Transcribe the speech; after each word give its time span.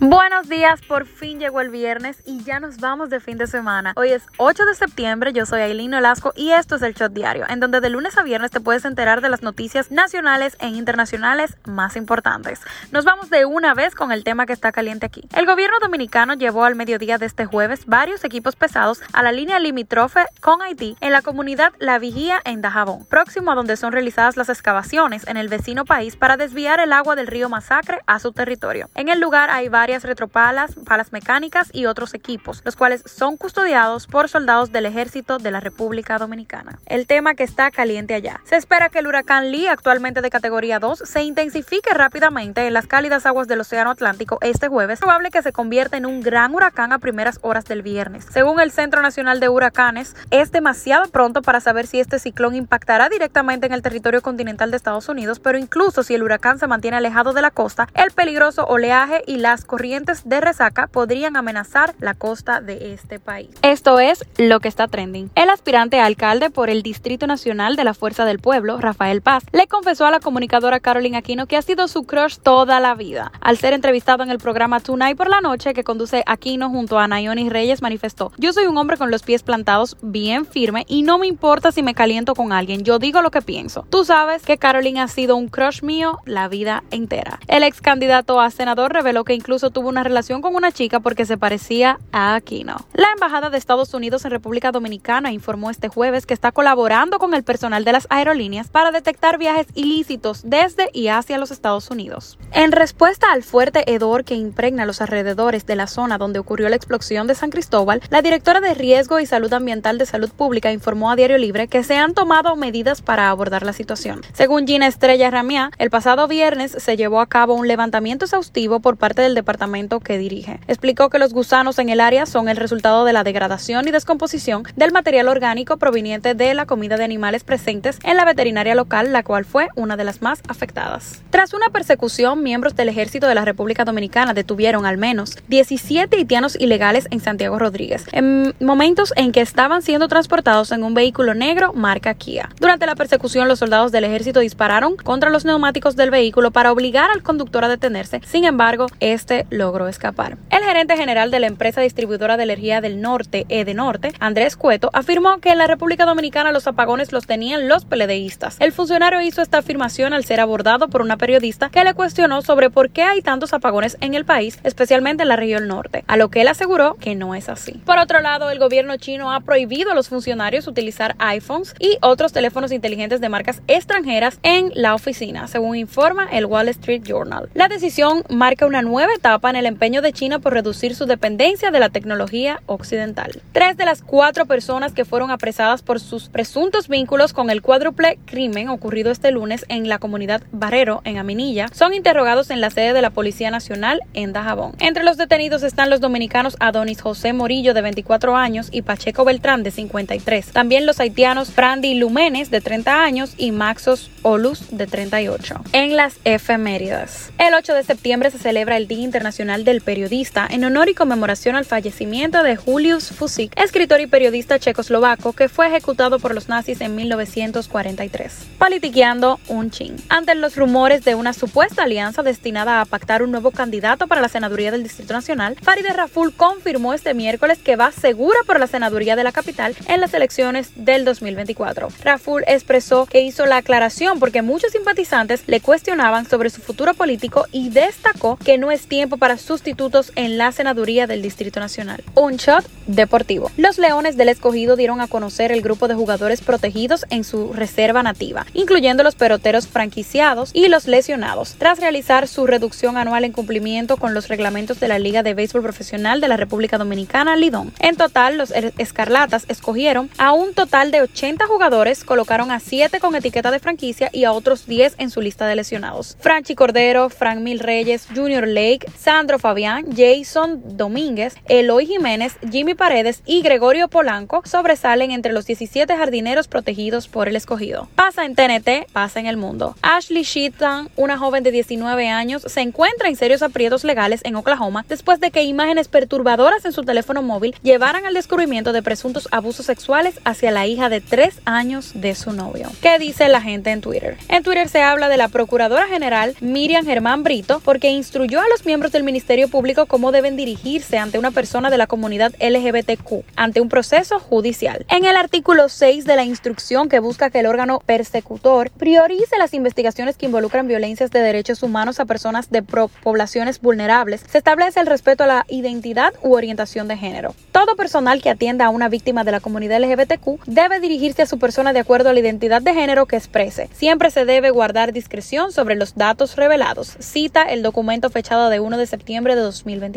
Buenos 0.00 0.48
días, 0.48 0.80
por 0.82 1.06
fin 1.06 1.40
llegó 1.40 1.60
el 1.60 1.70
viernes 1.70 2.22
y 2.24 2.44
ya 2.44 2.60
nos 2.60 2.78
vamos 2.78 3.10
de 3.10 3.18
fin 3.18 3.36
de 3.36 3.48
semana. 3.48 3.94
Hoy 3.96 4.10
es 4.10 4.22
8 4.36 4.64
de 4.64 4.76
septiembre, 4.76 5.32
yo 5.32 5.44
soy 5.44 5.60
Aileen 5.60 5.92
Olasco 5.92 6.32
y 6.36 6.52
esto 6.52 6.76
es 6.76 6.82
el 6.82 6.94
Shot 6.94 7.12
Diario, 7.12 7.46
en 7.48 7.58
donde 7.58 7.80
de 7.80 7.90
lunes 7.90 8.16
a 8.16 8.22
viernes 8.22 8.52
te 8.52 8.60
puedes 8.60 8.84
enterar 8.84 9.22
de 9.22 9.28
las 9.28 9.42
noticias 9.42 9.90
nacionales 9.90 10.56
e 10.60 10.68
internacionales 10.68 11.56
más 11.64 11.96
importantes. 11.96 12.60
Nos 12.92 13.04
vamos 13.04 13.28
de 13.28 13.44
una 13.44 13.74
vez 13.74 13.96
con 13.96 14.12
el 14.12 14.22
tema 14.22 14.46
que 14.46 14.52
está 14.52 14.70
caliente 14.70 15.04
aquí. 15.04 15.24
El 15.34 15.46
gobierno 15.46 15.80
dominicano 15.80 16.34
llevó 16.34 16.64
al 16.64 16.76
mediodía 16.76 17.18
de 17.18 17.26
este 17.26 17.46
jueves 17.46 17.84
varios 17.86 18.22
equipos 18.22 18.54
pesados 18.54 19.02
a 19.12 19.24
la 19.24 19.32
línea 19.32 19.58
limítrofe 19.58 20.26
con 20.40 20.62
Haití 20.62 20.96
en 21.00 21.10
la 21.10 21.22
comunidad 21.22 21.72
La 21.80 21.98
Vigía 21.98 22.40
en 22.44 22.60
Dajabón, 22.62 23.04
próximo 23.06 23.50
a 23.50 23.56
donde 23.56 23.76
son 23.76 23.90
realizadas 23.90 24.36
las 24.36 24.48
excavaciones 24.48 25.26
en 25.26 25.36
el 25.36 25.48
vecino 25.48 25.84
país 25.84 26.14
para 26.14 26.36
desviar 26.36 26.78
el 26.78 26.92
agua 26.92 27.16
del 27.16 27.26
río 27.26 27.48
Masacre 27.48 27.98
a 28.06 28.20
su 28.20 28.30
territorio. 28.30 28.88
En 28.94 29.08
el 29.08 29.18
lugar 29.18 29.50
hay 29.50 29.68
varias 29.88 30.04
retropalas, 30.04 30.74
palas 30.84 31.12
mecánicas 31.12 31.70
y 31.72 31.86
otros 31.86 32.12
equipos, 32.12 32.60
los 32.66 32.76
cuales 32.76 33.02
son 33.06 33.38
custodiados 33.38 34.06
por 34.06 34.28
soldados 34.28 34.70
del 34.70 34.84
ejército 34.84 35.38
de 35.38 35.50
la 35.50 35.60
República 35.60 36.18
Dominicana. 36.18 36.78
El 36.84 37.06
tema 37.06 37.34
que 37.34 37.42
está 37.42 37.70
caliente 37.70 38.12
allá. 38.12 38.42
Se 38.44 38.56
espera 38.56 38.90
que 38.90 38.98
el 38.98 39.06
huracán 39.06 39.50
Lee, 39.50 39.68
actualmente 39.68 40.20
de 40.20 40.28
categoría 40.28 40.78
2, 40.78 41.04
se 41.06 41.22
intensifique 41.22 41.88
rápidamente 41.94 42.66
en 42.66 42.74
las 42.74 42.86
cálidas 42.86 43.24
aguas 43.24 43.48
del 43.48 43.60
Océano 43.60 43.88
Atlántico 43.88 44.36
este 44.42 44.68
jueves. 44.68 44.98
Es 44.98 45.00
probable 45.00 45.30
que 45.30 45.40
se 45.40 45.54
convierta 45.54 45.96
en 45.96 46.04
un 46.04 46.20
gran 46.20 46.54
huracán 46.54 46.92
a 46.92 46.98
primeras 46.98 47.38
horas 47.40 47.64
del 47.64 47.80
viernes. 47.80 48.26
Según 48.30 48.60
el 48.60 48.72
Centro 48.72 49.00
Nacional 49.00 49.40
de 49.40 49.48
Huracanes, 49.48 50.14
es 50.30 50.52
demasiado 50.52 51.08
pronto 51.08 51.40
para 51.40 51.60
saber 51.62 51.86
si 51.86 51.98
este 51.98 52.18
ciclón 52.18 52.54
impactará 52.54 53.08
directamente 53.08 53.64
en 53.64 53.72
el 53.72 53.80
territorio 53.80 54.20
continental 54.20 54.70
de 54.70 54.76
Estados 54.76 55.08
Unidos, 55.08 55.40
pero 55.40 55.56
incluso 55.56 56.02
si 56.02 56.14
el 56.14 56.22
huracán 56.22 56.58
se 56.58 56.66
mantiene 56.66 56.98
alejado 56.98 57.32
de 57.32 57.40
la 57.40 57.50
costa, 57.50 57.88
el 57.94 58.10
peligroso 58.10 58.66
oleaje 58.66 59.22
y 59.26 59.38
las 59.38 59.64
corrientes 59.64 59.77
de 59.78 60.40
resaca 60.40 60.88
podrían 60.88 61.36
amenazar 61.36 61.94
la 62.00 62.14
costa 62.14 62.60
de 62.60 62.92
este 62.92 63.20
país. 63.20 63.50
Esto 63.62 64.00
es 64.00 64.24
lo 64.36 64.58
que 64.58 64.66
está 64.66 64.88
trending. 64.88 65.30
El 65.36 65.50
aspirante 65.50 66.00
alcalde 66.00 66.50
por 66.50 66.68
el 66.68 66.82
Distrito 66.82 67.28
Nacional 67.28 67.76
de 67.76 67.84
la 67.84 67.94
Fuerza 67.94 68.24
del 68.24 68.40
Pueblo, 68.40 68.78
Rafael 68.78 69.22
Paz, 69.22 69.44
le 69.52 69.68
confesó 69.68 70.04
a 70.06 70.10
la 70.10 70.18
comunicadora 70.18 70.80
Carolina 70.80 71.18
Aquino 71.18 71.46
que 71.46 71.56
ha 71.56 71.62
sido 71.62 71.86
su 71.86 72.04
crush 72.04 72.38
toda 72.38 72.80
la 72.80 72.96
vida. 72.96 73.30
Al 73.40 73.56
ser 73.56 73.72
entrevistado 73.72 74.24
en 74.24 74.30
el 74.30 74.38
programa 74.38 74.80
Tonight 74.80 75.16
por 75.16 75.30
la 75.30 75.40
noche 75.40 75.74
que 75.74 75.84
conduce 75.84 76.24
Aquino 76.26 76.70
junto 76.70 76.98
a 76.98 77.06
Nayoni 77.06 77.48
Reyes, 77.48 77.80
manifestó: 77.80 78.32
Yo 78.36 78.52
soy 78.52 78.66
un 78.66 78.76
hombre 78.78 78.96
con 78.96 79.12
los 79.12 79.22
pies 79.22 79.44
plantados, 79.44 79.96
bien 80.02 80.44
firme, 80.44 80.86
y 80.88 81.02
no 81.02 81.18
me 81.18 81.28
importa 81.28 81.70
si 81.70 81.84
me 81.84 81.94
caliento 81.94 82.34
con 82.34 82.52
alguien, 82.52 82.82
yo 82.82 82.98
digo 82.98 83.22
lo 83.22 83.30
que 83.30 83.42
pienso. 83.42 83.86
Tú 83.90 84.04
sabes 84.04 84.42
que 84.42 84.58
Carolina 84.58 85.04
ha 85.04 85.08
sido 85.08 85.36
un 85.36 85.46
crush 85.46 85.82
mío 85.82 86.18
la 86.24 86.48
vida 86.48 86.82
entera. 86.90 87.38
El 87.46 87.62
ex 87.62 87.80
candidato 87.80 88.40
a 88.40 88.50
senador 88.50 88.92
reveló 88.92 89.22
que 89.22 89.34
incluso 89.34 89.67
tuvo 89.70 89.88
una 89.88 90.02
relación 90.02 90.42
con 90.42 90.54
una 90.54 90.72
chica 90.72 91.00
porque 91.00 91.26
se 91.26 91.38
parecía 91.38 91.98
a 92.12 92.34
Aquino. 92.34 92.76
La 92.94 93.08
Embajada 93.14 93.50
de 93.50 93.58
Estados 93.58 93.92
Unidos 93.94 94.24
en 94.24 94.30
República 94.30 94.72
Dominicana 94.72 95.32
informó 95.32 95.70
este 95.70 95.88
jueves 95.88 96.26
que 96.26 96.34
está 96.34 96.52
colaborando 96.52 97.18
con 97.18 97.34
el 97.34 97.44
personal 97.44 97.84
de 97.84 97.92
las 97.92 98.06
aerolíneas 98.10 98.68
para 98.68 98.90
detectar 98.90 99.38
viajes 99.38 99.66
ilícitos 99.74 100.42
desde 100.44 100.90
y 100.92 101.08
hacia 101.08 101.38
los 101.38 101.50
Estados 101.50 101.90
Unidos. 101.90 102.38
En 102.52 102.72
respuesta 102.72 103.28
al 103.32 103.42
fuerte 103.42 103.92
hedor 103.92 104.24
que 104.24 104.34
impregna 104.34 104.86
los 104.86 105.00
alrededores 105.00 105.66
de 105.66 105.76
la 105.76 105.86
zona 105.86 106.18
donde 106.18 106.38
ocurrió 106.38 106.68
la 106.68 106.76
explosión 106.76 107.26
de 107.26 107.34
San 107.34 107.50
Cristóbal, 107.50 108.02
la 108.10 108.22
directora 108.22 108.60
de 108.60 108.74
Riesgo 108.74 109.20
y 109.20 109.26
Salud 109.26 109.52
Ambiental 109.52 109.98
de 109.98 110.06
Salud 110.06 110.30
Pública 110.30 110.72
informó 110.72 111.10
a 111.10 111.16
Diario 111.16 111.38
Libre 111.38 111.68
que 111.68 111.84
se 111.84 111.96
han 111.96 112.14
tomado 112.14 112.56
medidas 112.56 113.02
para 113.02 113.28
abordar 113.28 113.64
la 113.64 113.72
situación. 113.72 114.22
Según 114.32 114.66
Gina 114.66 114.86
Estrella 114.86 115.30
Ramía, 115.30 115.70
el 115.78 115.90
pasado 115.90 116.26
viernes 116.26 116.72
se 116.72 116.96
llevó 116.96 117.20
a 117.20 117.26
cabo 117.26 117.54
un 117.54 117.68
levantamiento 117.68 118.24
exhaustivo 118.24 118.80
por 118.80 118.96
parte 118.96 119.22
del 119.22 119.34
Departamento 119.34 119.57
que 120.04 120.18
dirige. 120.18 120.60
Explicó 120.68 121.10
que 121.10 121.18
los 121.18 121.32
gusanos 121.32 121.78
en 121.78 121.88
el 121.88 122.00
área 122.00 122.26
son 122.26 122.48
el 122.48 122.56
resultado 122.56 123.04
de 123.04 123.12
la 123.12 123.24
degradación 123.24 123.86
y 123.88 123.90
descomposición 123.90 124.62
del 124.76 124.92
material 124.92 125.28
orgánico 125.28 125.76
proveniente 125.78 126.34
de 126.34 126.54
la 126.54 126.64
comida 126.64 126.96
de 126.96 127.04
animales 127.04 127.44
presentes 127.44 127.98
en 128.04 128.16
la 128.16 128.24
veterinaria 128.24 128.74
local, 128.74 129.12
la 129.12 129.22
cual 129.22 129.44
fue 129.44 129.68
una 129.74 129.96
de 129.96 130.04
las 130.04 130.22
más 130.22 130.40
afectadas. 130.48 131.22
Tras 131.30 131.54
una 131.54 131.70
persecución, 131.70 132.42
miembros 132.42 132.76
del 132.76 132.88
ejército 132.88 133.26
de 133.26 133.34
la 133.34 133.44
República 133.44 133.84
Dominicana 133.84 134.32
detuvieron 134.32 134.86
al 134.86 134.96
menos 134.96 135.36
17 135.48 136.16
haitianos 136.16 136.56
ilegales 136.58 137.08
en 137.10 137.20
Santiago 137.20 137.58
Rodríguez, 137.58 138.06
en 138.12 138.54
momentos 138.60 139.12
en 139.16 139.32
que 139.32 139.40
estaban 139.40 139.82
siendo 139.82 140.08
transportados 140.08 140.70
en 140.70 140.84
un 140.84 140.94
vehículo 140.94 141.34
negro 141.34 141.72
marca 141.72 142.14
Kia. 142.14 142.48
Durante 142.60 142.86
la 142.86 142.94
persecución, 142.94 143.48
los 143.48 143.58
soldados 143.58 143.92
del 143.92 144.04
ejército 144.04 144.40
dispararon 144.40 144.96
contra 144.96 145.30
los 145.30 145.44
neumáticos 145.44 145.96
del 145.96 146.10
vehículo 146.10 146.52
para 146.52 146.72
obligar 146.72 147.10
al 147.10 147.22
conductor 147.22 147.64
a 147.64 147.68
detenerse. 147.68 148.20
Sin 148.24 148.44
embargo, 148.44 148.86
este 149.00 149.46
logró 149.50 149.88
escapar. 149.88 150.38
Gerente 150.68 150.98
general 150.98 151.30
de 151.30 151.40
la 151.40 151.46
empresa 151.46 151.80
distribuidora 151.80 152.36
de 152.36 152.42
energía 152.42 152.82
del 152.82 153.00
norte, 153.00 153.46
Edenorte, 153.48 154.12
Andrés 154.20 154.54
Cueto, 154.54 154.90
afirmó 154.92 155.38
que 155.38 155.48
en 155.48 155.56
la 155.56 155.66
República 155.66 156.04
Dominicana 156.04 156.52
los 156.52 156.66
apagones 156.66 157.10
los 157.10 157.26
tenían 157.26 157.68
los 157.68 157.86
peledeístas. 157.86 158.58
El 158.60 158.72
funcionario 158.72 159.22
hizo 159.22 159.40
esta 159.40 159.56
afirmación 159.56 160.12
al 160.12 160.26
ser 160.26 160.40
abordado 160.40 160.88
por 160.88 161.00
una 161.00 161.16
periodista 161.16 161.70
que 161.70 161.82
le 161.82 161.94
cuestionó 161.94 162.42
sobre 162.42 162.68
por 162.68 162.90
qué 162.90 163.02
hay 163.02 163.22
tantos 163.22 163.54
apagones 163.54 163.96
en 164.02 164.12
el 164.12 164.26
país, 164.26 164.60
especialmente 164.62 165.22
en 165.22 165.30
la 165.30 165.36
región 165.36 165.68
norte, 165.68 166.04
a 166.06 166.18
lo 166.18 166.28
que 166.28 166.42
él 166.42 166.48
aseguró 166.48 166.96
que 167.00 167.14
no 167.14 167.34
es 167.34 167.48
así. 167.48 167.80
Por 167.86 167.96
otro 167.96 168.20
lado, 168.20 168.50
el 168.50 168.58
gobierno 168.58 168.98
chino 168.98 169.32
ha 169.32 169.40
prohibido 169.40 169.92
a 169.92 169.94
los 169.94 170.10
funcionarios 170.10 170.66
utilizar 170.66 171.16
iPhones 171.18 171.74
y 171.80 171.96
otros 172.02 172.34
teléfonos 172.34 172.72
inteligentes 172.72 173.22
de 173.22 173.30
marcas 173.30 173.62
extranjeras 173.68 174.38
en 174.42 174.70
la 174.74 174.94
oficina, 174.94 175.48
según 175.48 175.76
informa 175.76 176.28
el 176.30 176.44
Wall 176.44 176.68
Street 176.68 177.04
Journal. 177.04 177.48
La 177.54 177.68
decisión 177.68 178.22
marca 178.28 178.66
una 178.66 178.82
nueva 178.82 179.14
etapa 179.14 179.48
en 179.48 179.56
el 179.56 179.64
empeño 179.64 180.02
de 180.02 180.12
China 180.12 180.40
por 180.40 180.57
reducir 180.58 180.96
su 180.96 181.06
dependencia 181.06 181.70
de 181.70 181.78
la 181.78 181.88
tecnología 181.88 182.62
occidental. 182.66 183.42
Tres 183.52 183.76
de 183.76 183.84
las 183.84 184.02
cuatro 184.02 184.46
personas 184.46 184.92
que 184.92 185.04
fueron 185.04 185.30
apresadas 185.30 185.82
por 185.82 186.00
sus 186.00 186.28
presuntos 186.28 186.88
vínculos 186.88 187.32
con 187.32 187.48
el 187.48 187.62
cuádruple 187.62 188.18
crimen 188.26 188.68
ocurrido 188.68 189.12
este 189.12 189.30
lunes 189.30 189.64
en 189.68 189.88
la 189.88 190.00
comunidad 190.00 190.42
Barrero, 190.50 191.00
en 191.04 191.16
Aminilla, 191.16 191.68
son 191.72 191.94
interrogados 191.94 192.50
en 192.50 192.60
la 192.60 192.70
sede 192.70 192.92
de 192.92 193.02
la 193.02 193.10
Policía 193.10 193.52
Nacional 193.52 194.00
en 194.14 194.32
Dajabón. 194.32 194.72
Entre 194.80 195.04
los 195.04 195.16
detenidos 195.16 195.62
están 195.62 195.90
los 195.90 196.00
dominicanos 196.00 196.56
Adonis 196.58 197.02
José 197.02 197.32
Morillo, 197.32 197.72
de 197.72 197.82
24 197.82 198.34
años, 198.34 198.68
y 198.72 198.82
Pacheco 198.82 199.24
Beltrán, 199.24 199.62
de 199.62 199.70
53. 199.70 200.46
También 200.50 200.86
los 200.86 200.98
haitianos 200.98 201.52
Frandy 201.52 201.94
Lumenes, 201.94 202.50
de 202.50 202.60
30 202.60 203.04
años, 203.04 203.34
y 203.36 203.52
Maxos 203.52 204.10
Olus, 204.22 204.76
de 204.76 204.88
38. 204.88 205.62
En 205.72 205.94
las 205.94 206.16
efemérides. 206.24 207.30
El 207.38 207.54
8 207.54 207.74
de 207.74 207.84
septiembre 207.84 208.32
se 208.32 208.38
celebra 208.38 208.76
el 208.76 208.88
Día 208.88 209.04
Internacional 209.04 209.64
del 209.64 209.82
Periodista 209.82 210.47
en 210.50 210.64
honor 210.64 210.88
y 210.88 210.94
conmemoración 210.94 211.56
al 211.56 211.64
fallecimiento 211.64 212.42
de 212.42 212.56
Julius 212.56 213.10
Fusik, 213.10 213.52
escritor 213.60 214.00
y 214.00 214.06
periodista 214.06 214.58
checoslovaco 214.58 215.32
que 215.32 215.48
fue 215.48 215.66
ejecutado 215.66 216.18
por 216.18 216.34
los 216.34 216.48
nazis 216.48 216.80
en 216.80 216.96
1943. 216.96 218.32
Politiqueando 218.58 219.40
un 219.48 219.70
chin. 219.70 219.96
Ante 220.08 220.34
los 220.34 220.56
rumores 220.56 221.04
de 221.04 221.14
una 221.14 221.32
supuesta 221.32 221.82
alianza 221.82 222.22
destinada 222.22 222.80
a 222.80 222.84
pactar 222.84 223.22
un 223.22 223.30
nuevo 223.30 223.50
candidato 223.50 224.06
para 224.06 224.20
la 224.20 224.28
senaduría 224.28 224.70
del 224.70 224.82
Distrito 224.82 225.12
Nacional, 225.12 225.56
Farideh 225.62 225.92
Raful 225.92 226.32
confirmó 226.34 226.94
este 226.94 227.14
miércoles 227.14 227.58
que 227.58 227.76
va 227.76 227.92
segura 227.92 228.38
por 228.46 228.58
la 228.58 228.66
senaduría 228.66 229.16
de 229.16 229.24
la 229.24 229.32
capital 229.32 229.76
en 229.86 230.00
las 230.00 230.14
elecciones 230.14 230.70
del 230.74 231.04
2024. 231.04 231.88
Raful 232.02 232.44
expresó 232.46 233.06
que 233.06 233.20
hizo 233.20 233.46
la 233.46 233.58
aclaración 233.58 234.18
porque 234.18 234.42
muchos 234.42 234.72
simpatizantes 234.72 235.42
le 235.46 235.60
cuestionaban 235.60 236.28
sobre 236.28 236.50
su 236.50 236.60
futuro 236.60 236.94
político 236.94 237.46
y 237.52 237.70
destacó 237.70 238.36
que 238.36 238.58
no 238.58 238.70
es 238.70 238.86
tiempo 238.86 239.16
para 239.16 239.36
sustitutos 239.36 240.12
en 240.16 240.37
la 240.38 240.52
senaduría 240.52 241.06
del 241.06 241.20
Distrito 241.20 241.60
Nacional. 241.60 242.02
Un 242.14 242.36
shot 242.36 242.64
deportivo. 242.86 243.50
Los 243.56 243.76
Leones 243.76 244.16
del 244.16 244.28
Escogido 244.28 244.76
dieron 244.76 245.00
a 245.00 245.08
conocer 245.08 245.52
el 245.52 245.60
grupo 245.60 245.88
de 245.88 245.94
jugadores 245.94 246.40
protegidos 246.40 247.04
en 247.10 247.24
su 247.24 247.52
reserva 247.52 248.02
nativa, 248.02 248.46
incluyendo 248.54 249.02
los 249.02 249.16
peloteros 249.16 249.66
franquiciados 249.66 250.50
y 250.54 250.68
los 250.68 250.86
lesionados, 250.86 251.56
tras 251.58 251.80
realizar 251.80 252.28
su 252.28 252.46
reducción 252.46 252.96
anual 252.96 253.24
en 253.24 253.32
cumplimiento 253.32 253.96
con 253.96 254.14
los 254.14 254.28
reglamentos 254.28 254.80
de 254.80 254.88
la 254.88 254.98
Liga 254.98 255.22
de 255.22 255.34
Béisbol 255.34 255.62
Profesional 255.62 256.20
de 256.20 256.28
la 256.28 256.36
República 256.36 256.78
Dominicana, 256.78 257.36
Lidón. 257.36 257.72
En 257.80 257.96
total, 257.96 258.38
los 258.38 258.52
Escarlatas 258.78 259.44
escogieron 259.48 260.08
a 260.16 260.32
un 260.32 260.54
total 260.54 260.90
de 260.90 261.02
80 261.02 261.46
jugadores, 261.46 262.04
colocaron 262.04 262.52
a 262.52 262.60
7 262.60 263.00
con 263.00 263.16
etiqueta 263.16 263.50
de 263.50 263.58
franquicia 263.58 264.08
y 264.12 264.24
a 264.24 264.32
otros 264.32 264.66
10 264.66 264.94
en 264.98 265.10
su 265.10 265.20
lista 265.20 265.46
de 265.46 265.56
lesionados. 265.56 266.16
Franchi 266.20 266.54
Cordero, 266.54 267.10
Frank 267.10 267.40
Mil 267.40 267.58
Reyes, 267.58 268.06
Junior 268.14 268.46
Lake, 268.46 268.86
Sandro 268.96 269.38
Fabián, 269.40 269.84
Jason 270.28 270.76
Domínguez, 270.76 271.36
Eloy 271.48 271.86
Jiménez, 271.86 272.36
Jimmy 272.50 272.74
Paredes 272.74 273.22
y 273.24 273.40
Gregorio 273.40 273.88
Polanco 273.88 274.42
sobresalen 274.44 275.10
entre 275.10 275.32
los 275.32 275.46
17 275.46 275.96
jardineros 275.96 276.48
protegidos 276.48 277.08
por 277.08 277.28
el 277.28 277.36
escogido. 277.36 277.88
Pasa 277.94 278.26
en 278.26 278.34
TNT, 278.34 278.92
pasa 278.92 279.20
en 279.20 279.26
el 279.26 279.38
mundo. 279.38 279.74
Ashley 279.80 280.24
Sheetan, 280.24 280.90
una 280.96 281.16
joven 281.16 281.42
de 281.44 281.50
19 281.50 282.08
años, 282.08 282.42
se 282.46 282.60
encuentra 282.60 283.08
en 283.08 283.16
serios 283.16 283.42
aprietos 283.42 283.84
legales 283.84 284.20
en 284.24 284.36
Oklahoma 284.36 284.84
después 284.86 285.18
de 285.18 285.30
que 285.30 285.44
imágenes 285.44 285.88
perturbadoras 285.88 286.64
en 286.66 286.72
su 286.72 286.82
teléfono 286.82 287.22
móvil 287.22 287.54
llevaran 287.62 288.04
al 288.04 288.12
descubrimiento 288.12 288.74
de 288.74 288.82
presuntos 288.82 289.28
abusos 289.30 289.64
sexuales 289.64 290.20
hacia 290.24 290.50
la 290.50 290.66
hija 290.66 290.90
de 290.90 291.00
3 291.00 291.40
años 291.46 291.92
de 291.94 292.14
su 292.14 292.32
novio. 292.32 292.70
¿Qué 292.82 292.98
dice 292.98 293.30
la 293.30 293.40
gente 293.40 293.70
en 293.70 293.80
Twitter? 293.80 294.18
En 294.28 294.42
Twitter 294.42 294.68
se 294.68 294.82
habla 294.82 295.08
de 295.08 295.16
la 295.16 295.28
Procuradora 295.28 295.86
General 295.86 296.36
Miriam 296.40 296.84
Germán 296.84 297.22
Brito 297.22 297.62
porque 297.64 297.88
instruyó 297.88 298.40
a 298.40 298.48
los 298.50 298.66
miembros 298.66 298.92
del 298.92 299.04
Ministerio 299.04 299.48
Público 299.48 299.86
deben 300.12 300.36
dirigirse 300.36 300.98
ante 300.98 301.18
una 301.18 301.30
persona 301.30 301.70
de 301.70 301.78
la 301.78 301.86
comunidad 301.86 302.32
LGBTQ 302.40 303.24
ante 303.36 303.60
un 303.60 303.68
proceso 303.68 304.18
judicial. 304.18 304.86
En 304.88 305.04
el 305.04 305.16
artículo 305.16 305.68
6 305.68 306.04
de 306.04 306.16
la 306.16 306.24
instrucción 306.24 306.88
que 306.88 306.98
busca 306.98 307.30
que 307.30 307.40
el 307.40 307.46
órgano 307.46 307.80
persecutor 307.86 308.70
priorice 308.70 309.38
las 309.38 309.54
investigaciones 309.54 310.16
que 310.16 310.26
involucran 310.26 310.68
violencias 310.68 311.10
de 311.10 311.20
derechos 311.20 311.62
humanos 311.62 312.00
a 312.00 312.04
personas 312.04 312.50
de 312.50 312.62
poblaciones 312.62 313.60
vulnerables, 313.60 314.24
se 314.28 314.38
establece 314.38 314.80
el 314.80 314.86
respeto 314.86 315.24
a 315.24 315.26
la 315.26 315.46
identidad 315.48 316.12
u 316.22 316.34
orientación 316.34 316.88
de 316.88 316.96
género. 316.96 317.34
Todo 317.52 317.76
personal 317.76 318.20
que 318.20 318.30
atienda 318.30 318.66
a 318.66 318.70
una 318.70 318.88
víctima 318.88 319.24
de 319.24 319.32
la 319.32 319.40
comunidad 319.40 319.80
LGBTQ 319.80 320.44
debe 320.46 320.80
dirigirse 320.80 321.22
a 321.22 321.26
su 321.26 321.38
persona 321.38 321.72
de 321.72 321.80
acuerdo 321.80 322.10
a 322.10 322.12
la 322.12 322.20
identidad 322.20 322.62
de 322.62 322.74
género 322.74 323.06
que 323.06 323.16
exprese. 323.16 323.68
Siempre 323.72 324.10
se 324.10 324.24
debe 324.24 324.50
guardar 324.50 324.92
discreción 324.92 325.52
sobre 325.52 325.74
los 325.74 325.94
datos 325.94 326.36
revelados. 326.36 326.96
Cita 326.98 327.42
el 327.42 327.62
documento 327.62 328.10
fechado 328.10 328.48
de 328.48 328.60
1 328.60 328.76
de 328.76 328.86
septiembre 328.86 329.34
de 329.34 329.42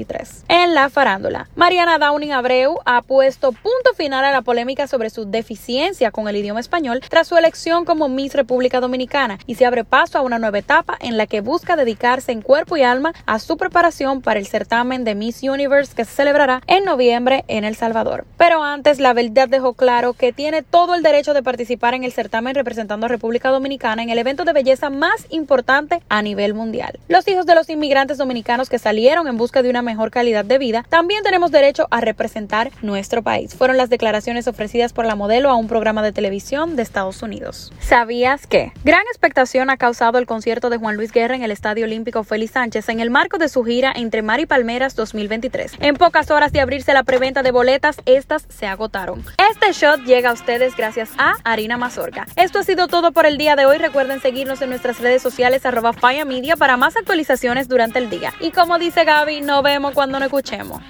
2023. 0.06 0.45
En 0.48 0.74
la 0.74 0.89
farándula, 0.89 1.48
Mariana 1.56 1.98
Downing 1.98 2.33
Abreu 2.33 2.80
ha 2.86 3.01
puesto 3.01 3.51
punto 3.51 3.94
final 3.95 4.25
a 4.25 4.31
la 4.31 4.42
polémica 4.42 4.88
sobre 4.88 5.09
su 5.09 5.25
deficiencia 5.25 6.12
con 6.12 6.27
el 6.27 6.36
idioma 6.36 6.59
español 6.59 7.01
tras 7.09 7.27
su 7.27 7.38
elección 7.38 7.86
como 7.86 8.09
Miss 8.09 8.33
República 8.33 8.80
Dominicana 8.80 9.39
y 9.45 9.56
se 9.56 9.65
abre 9.65 9.83
paso 9.83 10.18
a 10.18 10.21
una 10.21 10.39
nueva 10.39 10.59
etapa 10.59 10.98
en 11.01 11.18
la 11.18 11.27
que 11.27 11.42
busca 11.42 11.75
dedicarse 11.75 12.31
en 12.31 12.42
cuerpo 12.42 12.77
y 12.77 12.83
alma 12.83 13.13
a 13.25 13.39
su 13.39 13.57
preparación 13.57 14.21
para 14.21 14.39
el 14.39 14.48
certamen 14.48 15.03
de 15.03 15.15
Miss 15.15 15.44
Universe 15.44 15.94
que 15.95 16.06
se 16.06 16.12
celebrará 16.12 16.62
en 16.68 16.86
noviembre 16.86 17.44
en 17.47 17.63
El 17.63 17.75
Salvador. 17.75 18.25
Pero 18.38 18.63
antes, 18.63 19.00
la 19.00 19.13
verdad 19.13 19.47
dejó 19.47 19.74
claro 19.74 20.13
que 20.13 20.33
tiene 20.33 20.63
todo 20.63 20.95
el 20.95 21.04
derecho 21.04 21.33
de 21.33 21.44
participar 21.44 21.94
en 21.94 22.04
el 22.04 22.12
certamen 22.12 22.56
representando 22.56 23.06
a 23.06 23.09
República 23.09 23.50
Dominicana 23.50 24.04
en 24.04 24.09
el 24.09 24.18
evento 24.18 24.45
de 24.45 24.54
belleza 24.54 24.89
más 24.89 25.27
importante 25.30 26.01
a 26.09 26.21
nivel 26.21 26.54
mundial. 26.54 27.00
Los 27.07 27.27
hijos 27.27 27.45
de 27.45 27.56
los 27.56 27.69
inmigrantes 27.69 28.18
dominicanos 28.18 28.69
que 28.69 28.80
salieron 28.80 29.27
en 29.27 29.38
busca 29.38 29.62
de 29.62 29.69
una 29.69 29.81
mejor 29.91 30.09
calidad 30.09 30.45
de 30.45 30.57
vida 30.57 30.85
también 30.88 31.21
tenemos 31.21 31.51
derecho 31.51 31.88
a 31.91 31.99
representar 31.99 32.71
nuestro 32.81 33.23
país. 33.23 33.55
Fueron 33.55 33.75
las 33.75 33.89
declaraciones 33.89 34.47
ofrecidas 34.47 34.93
por 34.93 35.05
la 35.05 35.15
modelo 35.15 35.49
a 35.49 35.55
un 35.55 35.67
programa 35.67 36.01
de 36.01 36.13
televisión 36.13 36.77
de 36.77 36.83
Estados 36.83 37.21
Unidos. 37.21 37.73
¿Sabías 37.81 38.47
que? 38.47 38.71
Gran 38.85 39.03
expectación 39.07 39.69
ha 39.69 39.75
causado 39.75 40.17
el 40.17 40.25
concierto 40.25 40.69
de 40.69 40.77
Juan 40.77 40.95
Luis 40.95 41.11
Guerra 41.11 41.35
en 41.35 41.43
el 41.43 41.51
Estadio 41.51 41.83
Olímpico 41.83 42.23
Félix 42.23 42.53
Sánchez 42.53 42.88
en 42.88 43.01
el 43.01 43.09
marco 43.09 43.38
de 43.38 43.49
su 43.49 43.65
gira 43.65 43.91
entre 43.93 44.21
Mar 44.21 44.39
y 44.39 44.45
Palmeras 44.45 44.95
2023. 44.95 45.73
En 45.81 45.95
pocas 45.95 46.31
horas 46.31 46.53
de 46.53 46.61
abrirse 46.61 46.94
la 46.94 47.03
preventa 47.03 47.44
de 47.44 47.51
boletas, 47.51 47.97
estas 48.05 48.45
se 48.47 48.67
agotaron. 48.67 49.25
Este 49.51 49.73
shot 49.73 50.05
llega 50.05 50.29
a 50.29 50.33
ustedes 50.33 50.77
gracias 50.77 51.09
a 51.17 51.33
Harina 51.44 51.75
Mazorca. 51.75 52.27
Esto 52.37 52.59
ha 52.59 52.63
sido 52.63 52.87
todo 52.87 53.11
por 53.11 53.25
el 53.25 53.37
día 53.37 53.57
de 53.57 53.65
hoy. 53.65 53.77
Recuerden 53.77 54.21
seguirnos 54.21 54.61
en 54.61 54.69
nuestras 54.69 54.99
redes 55.01 55.21
sociales 55.21 55.65
arroba 55.65 55.91
Media 56.25 56.55
para 56.55 56.77
más 56.77 56.95
actualizaciones 56.95 57.67
durante 57.67 57.99
el 57.99 58.09
día. 58.09 58.31
Y 58.39 58.51
como 58.51 58.79
dice 58.79 59.03
Gaby, 59.03 59.41
nos 59.41 59.63
vemos 59.63 59.81
cuando 59.89 60.19
nos 60.19 60.28
escuchemos. 60.28 60.81